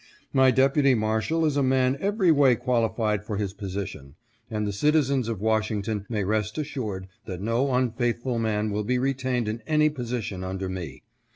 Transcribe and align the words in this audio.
My 0.33 0.49
Deputy 0.49 0.95
Marshal 0.95 1.45
is 1.45 1.55
a 1.57 1.61
man 1.61 1.95
every 1.99 2.31
way 2.31 2.55
qualified 2.55 3.23
for 3.23 3.37
his 3.37 3.53
position, 3.53 4.15
and 4.49 4.65
the 4.65 4.73
citizens 4.73 5.27
of 5.29 5.39
Washington 5.41 6.07
may 6.09 6.23
rest 6.23 6.57
assured 6.57 7.07
that 7.25 7.39
no 7.39 7.71
unfaithful 7.71 8.39
man 8.39 8.71
will 8.71 8.83
be 8.83 8.97
retained 8.97 9.47
in 9.47 9.61
any 9.67 9.89
position 9.91 10.43
under 10.43 10.67
me. 10.67 11.03